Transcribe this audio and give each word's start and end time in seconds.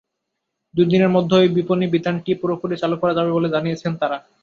দুই 0.75 0.85
দিনের 0.91 1.13
মধ্যেই 1.15 1.53
বিপণিবিতানটি 1.57 2.31
পুরোপুরি 2.41 2.75
চালু 2.81 2.95
করা 2.97 3.13
যাবে 3.17 3.31
বলে 3.33 3.47
জানিয়েছে 3.55 3.85
তারা। 4.01 4.17